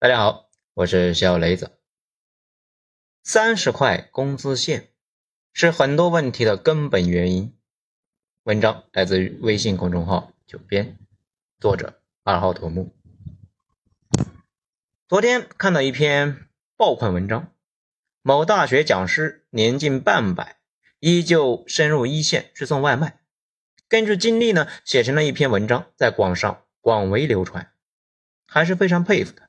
[0.00, 1.78] 大家好，我是小雷子。
[3.22, 4.90] 三十块工资线
[5.52, 7.56] 是很多问题的根本原因。
[8.42, 10.98] 文章来自于微信公众号“九编”，
[11.58, 12.94] 作者二号头目。
[15.08, 17.54] 昨天看到一篇爆款文章，
[18.20, 20.58] 某大学讲师年近半百，
[20.98, 23.20] 依旧深入一线去送外卖，
[23.88, 27.72] 根据经历呢写成了一篇文章，在网上广为流传，
[28.46, 29.48] 还是非常佩服的。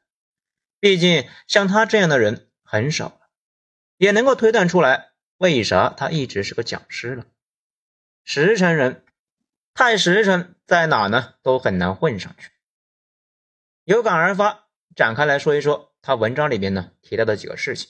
[0.79, 3.29] 毕竟像他这样的人很少了，
[3.97, 7.25] 也能够推断出来为啥他一直是个讲师了。
[8.23, 9.03] 实诚人
[9.73, 12.51] 太实诚，在哪呢都很难混上去。
[13.83, 17.89] 有感而发，展开来说一说他文章里面呢提到的几个事情。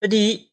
[0.00, 0.52] 这第一，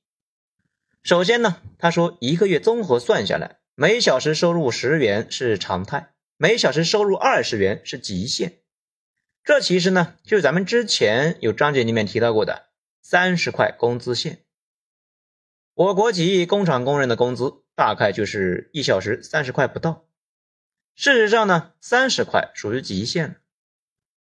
[1.04, 8.61] 首先呢，他说一个月综合算下来，每小时收入十元是常态，每小时收入二十元是极限。
[9.44, 12.68] 这其实呢，就是咱们之前有章节里面提到过的
[13.02, 14.46] 三十块工资线。
[15.74, 20.06] 我国企业工厂工人的工资大概就是一小时三十块不到。
[20.94, 23.36] 事实上呢，三十块属于极限了。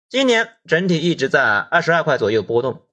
[0.09, 2.87] 今年整体一直在二十二块左右波动，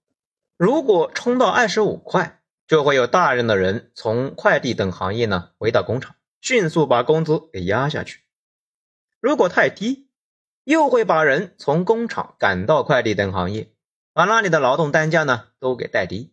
[0.58, 8.22] 如果冲到二十五块，就会有大量的人从快递等行业呢回到工厂，迅速把工资给压下去。
[9.20, 10.09] 如果太低，
[10.70, 13.72] 又会把人从工厂赶到快递等行业，
[14.14, 16.32] 把那里的劳动单价呢都给带低。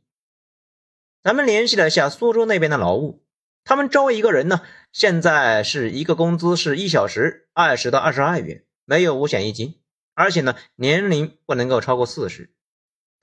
[1.23, 3.25] 咱们联系了一下苏州那边的劳务，
[3.65, 4.61] 他们招一个人呢，
[4.93, 9.81] 现在是一个工资是一小时二十到二十二元，没有五险一金，
[10.13, 12.53] 而且呢年龄不能够超过四十。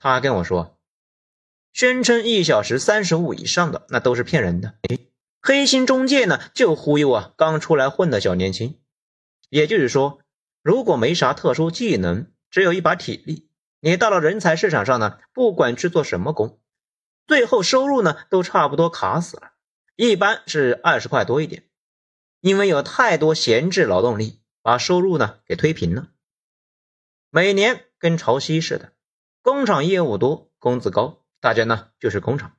[0.00, 0.80] 他跟我说，
[1.72, 4.74] 宣称一小时三十五以上的那都是骗人的，
[5.40, 8.80] 黑心中介呢就忽悠啊刚出来混的小年轻，
[9.48, 10.18] 也就是说。
[10.64, 16.58] 如果没啥特殊技能，只有一把体力，你到了人才市场上呢，不管去做什么工，
[17.26, 19.52] 最后收入呢都差不多卡死了，
[19.94, 21.64] 一般是二十块多一点，
[22.40, 26.08] 因为有太多闲置劳动力，把收入呢给推平了。
[27.28, 28.94] 每年跟潮汐似的，
[29.42, 32.52] 工厂业务多，工资高，大家呢就是工厂；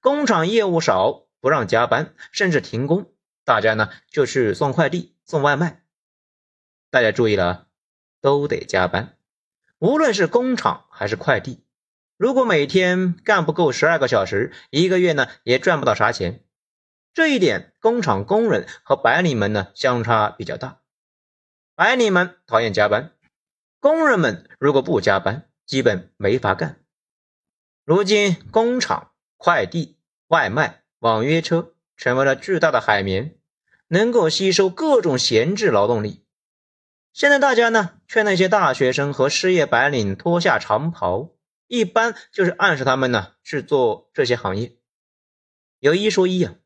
[0.00, 3.14] 工厂业务少，不让加班，甚至停工，
[3.44, 5.85] 大家呢就去送快递、送外卖。
[6.90, 7.66] 大家注意了，
[8.20, 9.16] 都得加班，
[9.78, 11.64] 无论是工厂还是快递。
[12.16, 16.42] 如果每天干不够十二个小时，一个月呢也赚不到啥钱。
[17.12, 20.80] 这一点，工厂工人和白领们呢相差比较大。
[21.74, 23.12] 白领们讨厌加班，
[23.80, 26.80] 工人们如果不加班，基本没法干。
[27.84, 29.98] 如今，工厂、快递、
[30.28, 33.38] 外卖、网约车成为了巨大的海绵，
[33.88, 36.25] 能够吸收各种闲置劳动力。
[37.16, 41.30] 现在大家呢劝那些大学生和失业白领脱下长袍，
[41.66, 44.76] 一般就是暗示他们呢去做这些行业。
[45.78, 46.56] 有一说一啊，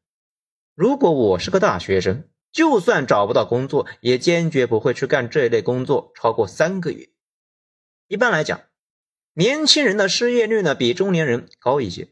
[0.75, 7.11] 如果我是个大学生，就算找不到工作，也坚决不会去干这类工作超过三个月。
[8.09, 8.63] 一般来讲，
[9.35, 12.09] 年轻人的失业率呢比中年人高一些，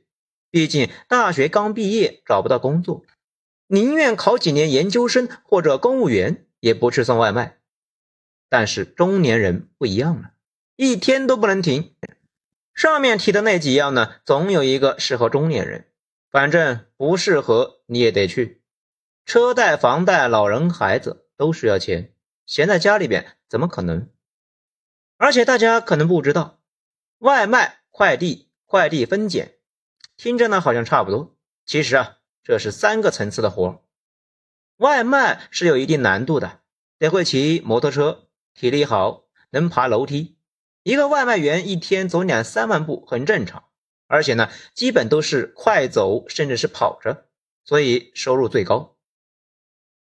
[0.49, 3.03] 毕竟大学刚毕业找不到工作，
[3.67, 7.58] 宁愿考几年研究生或者公务员，也不去送外卖。
[8.49, 10.33] 但是中年人不一样了，
[10.77, 11.95] 一天都不能停。
[12.75, 15.89] 上面提的那几样呢，总有一个适合中年人，
[16.31, 18.63] 反正不适合你也得去。
[19.27, 22.15] 车贷、房贷、老人、孩子都需要钱，
[22.47, 24.09] 闲在家里边怎么可能？
[25.17, 26.61] 而且大家可能不知道，
[27.19, 29.57] 外卖、快递、快递分拣，
[30.17, 31.37] 听着呢好像差不多，
[31.67, 33.85] 其实啊，这是三个层次的活。
[34.77, 36.61] 外卖是有一定难度的，
[36.99, 38.28] 得会骑摩托车。
[38.59, 40.37] 体力好，能爬楼梯，
[40.83, 43.69] 一个外卖员一天走两三万步很正常，
[44.09, 47.29] 而且呢，基本都是快走，甚至是跑着，
[47.65, 48.97] 所以收入最高。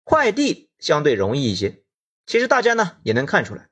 [0.04, 1.82] 快递相对容易一些，
[2.26, 3.70] 其实大家呢也能看出来，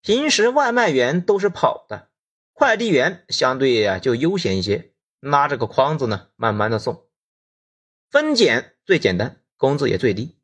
[0.00, 2.08] 平时外卖员都是跑的，
[2.54, 7.06] 快递员相对呀就悠闲一些，拉着个筐子呢慢慢的送。
[8.08, 10.39] 分拣最简单，工资也最低。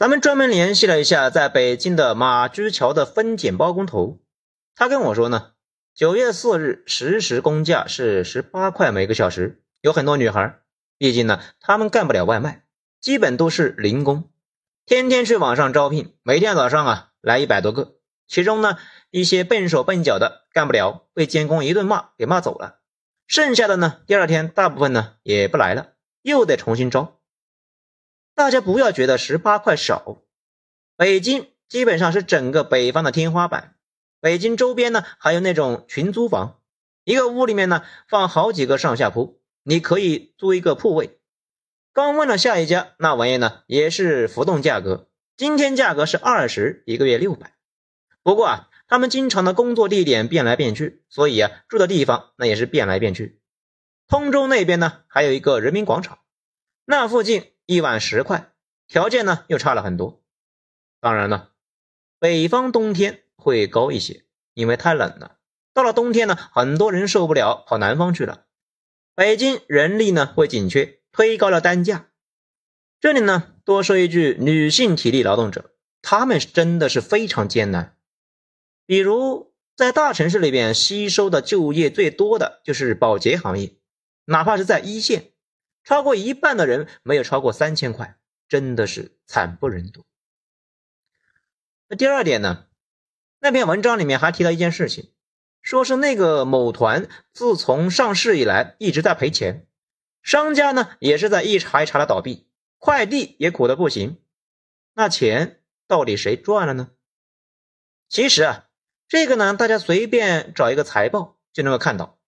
[0.00, 4.18] 咱们专门联系了一下在北京的马驹桥的分拣包工头，
[4.74, 5.50] 他跟我说呢，
[5.94, 9.62] 九月四日实时工价是十八块每个小时。
[9.82, 10.60] 有很多女孩，
[10.96, 12.64] 毕竟呢，她们干不了外卖，
[12.98, 14.30] 基本都是零工，
[14.86, 18.78] 天天去网上招聘，每天早上啊来一百多个，其中呢
[19.10, 22.78] 一些笨手笨脚的干不了，被监工一顿骂给骂走了，
[23.26, 25.88] 剩下的呢第二天大部分呢也不来了，
[26.22, 27.19] 又得重新招。
[28.40, 30.22] 大家不要觉得十八块少，
[30.96, 33.74] 北京基本上是整个北方的天花板。
[34.18, 36.58] 北京周边呢还有那种群租房，
[37.04, 41.20] 一个屋里面呢放好几个上下铺，你可以租一个铺位。
[41.92, 47.52] 刚问了下一家，那玩意呢也是浮动价格，今天价格是二十，一个月六百。
[48.22, 53.38] 不过啊，他们经常的工作地点变来变去，所以啊住的地方那也是变来变去。
[54.08, 56.20] 通州那边呢还有一个人民广场，
[56.86, 58.52] 那附近一晚十块，
[58.88, 60.24] 条件呢又差了很多。
[61.00, 61.52] 当然了，
[62.18, 64.24] 北方冬天会高一些，
[64.54, 65.36] 因为太冷了。
[65.72, 68.46] 到了冬天呢，很多人受不了，跑南方去了。
[69.14, 72.08] 北京人力呢会紧缺，推高了单价。
[72.98, 77.96] 这里呢多说一句，女性体力劳动者，她们真的是非常艰难。
[78.84, 83.76] 比如在大城市里边，吸收的就业最多的就是保洁行业，
[84.24, 85.29] 哪怕是在一线，
[85.90, 88.16] 超过一半的人没有超过三千块，
[88.48, 90.04] 真的是惨不忍睹。
[91.88, 92.66] 那第二点呢？
[93.40, 95.12] 那篇文章里面还提到一件事情，
[95.62, 99.66] 说是那个某团自从上市以来一直在赔钱，
[100.22, 102.46] 商家呢也是在一茬一茬的倒闭，
[102.78, 104.22] 快递也苦的不行。
[104.94, 106.90] 那钱到底谁赚了呢？
[108.08, 108.68] 其实啊，
[109.08, 112.20] 这个呢，大家随便找一个财报就能够看到，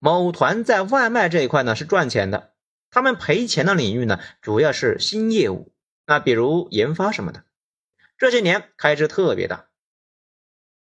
[0.00, 2.53] 某团在外卖这一块呢是赚钱的，
[2.94, 5.72] 他们赔钱的领域呢主要是新业务，
[6.06, 7.42] 那比如研发什么的。
[8.16, 9.66] 这些年开支特别大，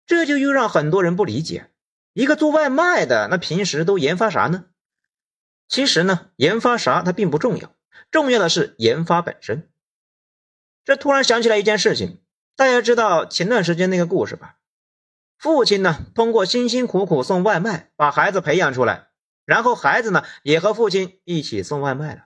[0.06, 1.70] 这就又让很多人不理解：
[2.14, 4.68] 一个做外卖的，那平时都研发啥呢？
[5.68, 7.76] 其实呢，研发啥它并不重要，
[8.10, 9.70] 重要的是研发本身。
[10.86, 12.22] 这突然想起来一件事情，
[12.56, 14.56] 大家知道前段时间那个故事吧？
[15.38, 19.10] 父亲呢，通过辛辛苦苦送外卖把孩子培养出来，
[19.48, 22.26] 然后孩子呢也和父亲一起送外卖了。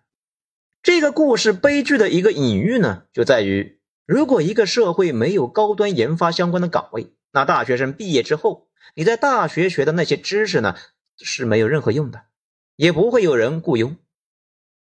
[0.81, 3.79] 这个故事悲剧的一个隐喻呢，就在于。
[4.07, 10.75] 如果一个社会没有高端研发相关的岗位，那大学生毕业之后，你在大学学的那些知识呢
[11.17, 12.23] 是没有任何用的，
[12.75, 13.95] 也不会有人雇佣。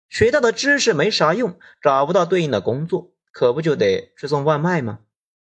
[0.09, 5.01] 学到的知识没啥用，找不到对应的工作，可不就得去送外卖吗？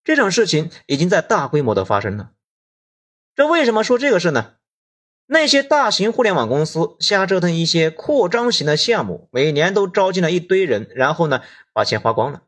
[0.02, 2.32] 这种事情已经在大规模的发生了。
[3.36, 4.56] 这为什么说这个事呢？
[5.32, 11.40] 那些大型互联网公司瞎折腾一些扩张型的项目，每年都招进了一堆人，然后呢
[11.72, 12.42] 把钱花光了。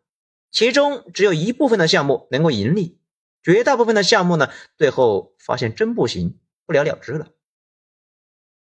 [0.51, 3.01] 其中只有一部分的项目能够盈利，
[3.43, 7.29] 绝大部分的项目呢，最后发现真不行，不了了之了。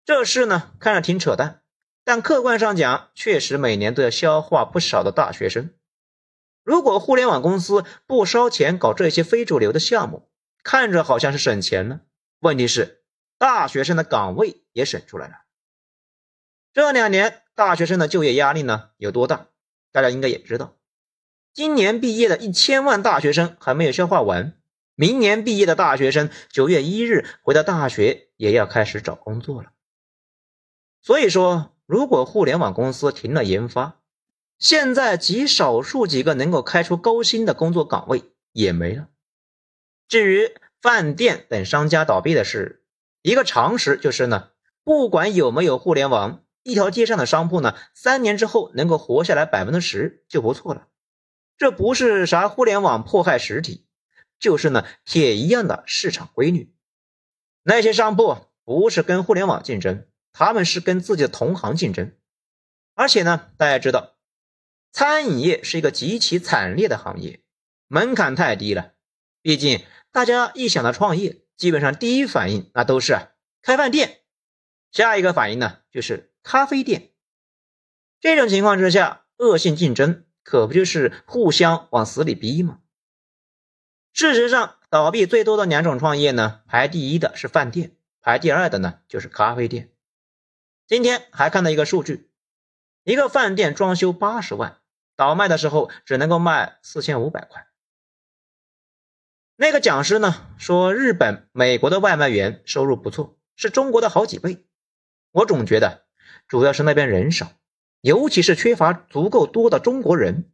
[0.04, 1.62] 这事呢看着挺扯淡，
[2.04, 5.70] 但客观上讲，确实每年都要消化不少的大学生。
[6.62, 10.30] 如果互联网公司不烧钱搞这些非主流的项目，
[10.62, 12.02] 看着好像是省钱了，
[12.38, 13.02] 问题是
[13.44, 15.34] 大学生的岗位也省出来了。
[16.72, 19.48] 这两年大学生的就业压力呢有多大，
[19.92, 20.78] 大家应该也知道。
[21.52, 24.58] 今年毕业的一千万大学生还没有消化完，
[24.94, 29.72] 明年毕业的大学生九月一日回到大学也要开始找工作了。
[31.02, 34.00] 所以说，如果互联网公司停了研发，
[34.58, 39.08] 现在极少数几个能够开出高薪的工作岗位也没了。
[40.08, 42.80] 至于饭店等商家倒闭的事，
[43.24, 44.50] 一个常识就是呢，
[44.84, 50.88] 不管有没有互联网，一条街上的商铺呢，三年之后能够活下来百分之十就不错了。
[51.56, 53.86] 这不是啥互联网迫害实体，
[54.38, 56.74] 就是呢铁一样的市场规律。
[57.62, 62.14] 那些商铺不是跟互联网竞争，他们是跟自己的同行竞争。
[62.94, 64.16] 而且呢，大家知道，
[64.92, 67.40] 餐饮业是一个极其惨烈的行业，
[67.88, 68.92] 门槛太低了。
[69.40, 69.82] 毕竟
[70.12, 73.16] 大家一想到创业，基本上第一反应那都是
[73.62, 74.22] 开饭店，
[74.90, 77.12] 下一个反应呢就是咖啡店。
[78.20, 80.24] 这种情况之下，恶性竞争。
[80.46, 82.80] 可不就是互相往死里逼吗？
[84.12, 89.94] 事实上，倒闭最多的两种创业呢，排第一的是饭店，排第二的呢就是咖啡店。
[90.86, 92.30] 今天还看到一个数据，
[93.04, 94.82] 一个饭店装修八十万，
[95.16, 97.66] 倒卖的时候只能够卖四千五百块。
[99.56, 104.66] 那个讲师呢说，日本、美国的外卖员收入不错，是中国的好几倍。
[105.30, 106.06] 我总觉得，
[106.48, 107.52] 主要是那边人少。
[108.00, 110.50] 尤其是缺乏足够多的中国人。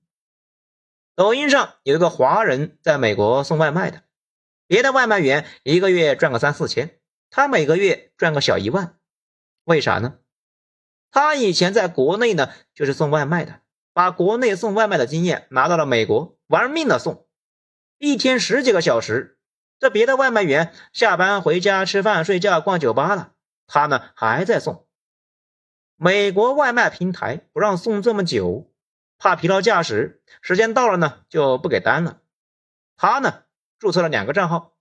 [1.16, 4.04] 抖音上有一个华人在美国送外卖的，
[4.68, 8.98] 别的外卖员一个月赚个三四千，他每个月赚个小一万，
[9.64, 10.18] 为啥呢？
[11.10, 17.26] 他以前在国内呢就是送外卖的，把国内送外卖的经验拿到了美国，玩命的送，
[18.00, 19.36] 一天十几个小时。
[19.78, 23.34] 这别的外卖员下班回家吃饭睡觉逛酒吧了，
[23.66, 24.86] 他呢还在送。
[25.96, 28.72] 美国外卖平台不让送这么久，
[29.18, 32.22] 怕疲劳驾驶，时间到了呢就不给单了。
[32.96, 33.42] 他呢
[33.78, 34.72] 注册了两个账号，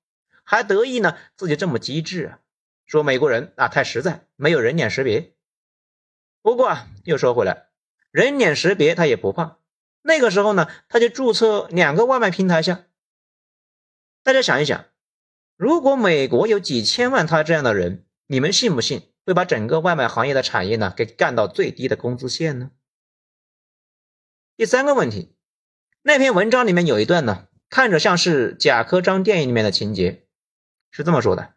[0.44, 2.40] 还得意呢自己这么机智啊，
[2.86, 5.34] 说美国人啊太实在，没有人脸识别。
[6.42, 7.68] 不过啊，又说回来，
[8.12, 9.58] 人脸识别他也不怕。
[10.02, 12.84] 那个时候呢，他就注册两个外卖平台下。
[14.24, 14.86] 大家想一想，
[15.56, 22.72] 如果美国有几千万他这样的人，你们信不信会把整个外卖行业的产业呢给干到最低的工资线呢？
[24.56, 25.36] 第三个问题，
[26.02, 30.28] 那篇文章里面有一段呢，看着像是贾科章电影里面的情节，
[30.92, 31.56] 是这么说的。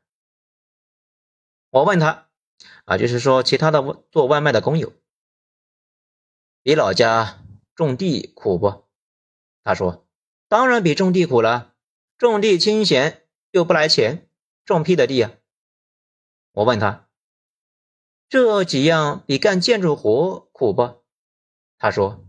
[1.71, 2.28] 我问他，
[2.85, 4.92] 啊，就是说其他的做外卖的工友，
[6.62, 7.38] 比老家。
[7.75, 8.87] 种地苦不？
[9.64, 10.07] 他说
[10.47, 11.72] ：“当然比种地苦了，
[12.31, 14.29] 种地清闲又不来钱，
[14.64, 15.33] 种屁的地啊！”
[16.52, 17.09] 我问他
[18.29, 21.02] ：“这几样比干建筑活苦不？”
[21.79, 22.25] 他说：“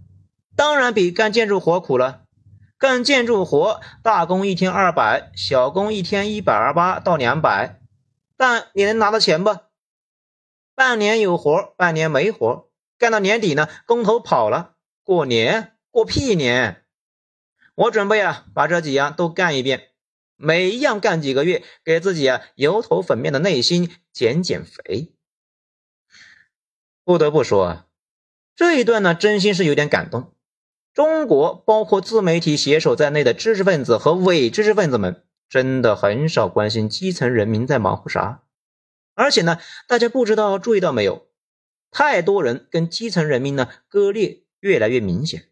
[0.56, 2.26] 当然比干建筑活苦了。
[2.78, 7.80] 干建筑活，大工一天二百，小工一天一百二八到两百，
[8.36, 9.58] 但你能拿到钱不？
[10.76, 16.83] 半年有活，半年没活，干到年底呢，工头跑了。”过年过屁年！
[17.76, 19.90] 我准备啊，把这几样都干一遍，
[20.36, 25.14] 每一样干几个月，给自己啊油头粉面的内心减减肥。
[27.04, 27.88] 不得不说啊，
[28.56, 30.34] 这一段呢，真心是有点感动。
[30.94, 38.44] 中国包括自媒体写手在内的知识分子和伪知识分子们，真的很少关心基层人民在忙活啥。
[39.16, 41.28] 而且呢，大家不知道注意到没有，
[41.90, 44.42] 太多人跟基层人民呢割裂。
[44.60, 45.50] 越来越明显，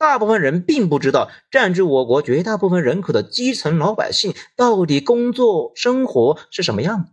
[0.00, 7.10] 大部分人并不知道占据我国绝大部分人口的基层老百姓到底工作生活是什么样的，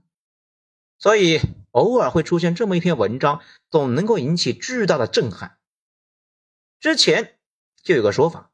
[0.97, 1.41] 所以
[1.71, 5.57] 偶尔会出现这么一篇文章，总能够引起巨大的震撼。
[6.79, 7.33] 之前
[7.83, 8.51] 就有个说法，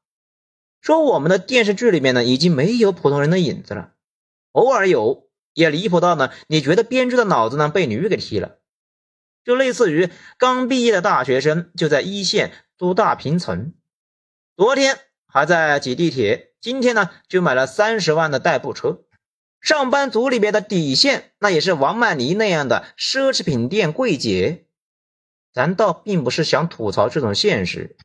[0.82, 3.94] 说我们的电视剧里面呢已经没有普通人的影子了，
[4.54, 8.58] 偶尔有，也离谱到呢你觉得编剧的脑子呢被驴给踢了。
[9.44, 10.10] 就类似于
[10.40, 13.76] 刚毕业的大学生就在一线租大平层，
[14.56, 19.04] 昨天还在挤地铁，今天呢就买了三十万的代步车。
[19.60, 24.68] 上班族里边的底线，那也是王曼妮那样的奢侈品店柜姐。
[25.52, 27.98] 咱倒并不是想吐槽这种现实，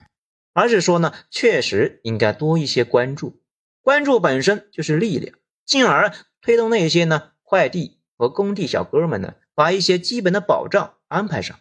[0.55, 3.43] 而是说呢，确实应该多一些关注，
[3.83, 5.37] 关注本身就是力量，
[5.67, 10.95] 进而推动那些呢快递和工地小哥们呢，把一些基本的保障。
[11.09, 11.59] 安排上，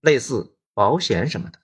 [0.00, 1.58] 类似保险什么的。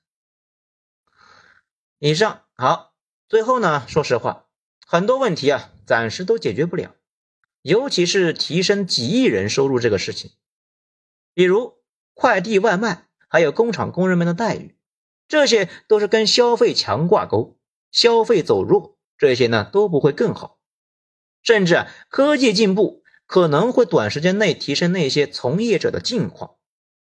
[1.99, 2.95] 以上好，
[3.29, 4.47] 最后呢，说实话，
[4.87, 6.95] 很多问题啊，暂时都解决不了，
[7.63, 10.31] 尤其是提升几亿人收入这个事情，
[11.35, 11.83] 比如
[12.13, 14.79] 快递外卖，还有工厂工人们的待遇，
[15.27, 17.59] 这些都是跟消费强挂钩，
[17.91, 20.61] 消费走弱，这些呢都不会更好，
[21.43, 26.55] 甚至啊，科技进步可能会短时间内提升那些从业者的境况。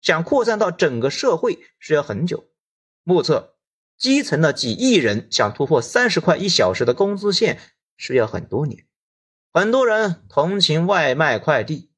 [0.03, 2.49] 想扩散到整个社会需要很久，
[3.05, 3.56] 目测
[3.97, 7.59] 基层的几亿人想突破三十块一小时的工资线
[7.97, 8.87] 是要很多年。
[9.53, 11.91] 很多人同情外卖快递，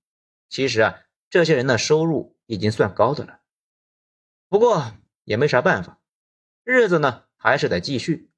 [0.49, 3.40] 其实啊，这些人的收入已经算高的了。
[4.49, 4.93] 不过
[5.25, 5.99] 也没啥办法，
[6.62, 8.31] 日子呢还是得继续。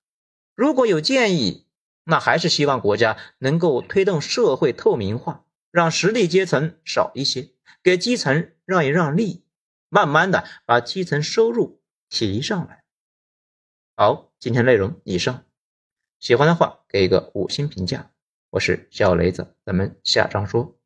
[0.55, 1.67] 如果有建议，
[2.05, 7.50] 那还是希望国家能够推动社会透明化，让实力阶层少一些，
[7.83, 9.45] 给基层让一让利。
[9.93, 12.80] 慢慢的把基层收入提上来。
[14.02, 15.45] 好，今天内容以上，
[16.21, 18.11] 喜欢的话给一个五星评价。
[18.49, 20.80] 我是小雷子，咱们下章说。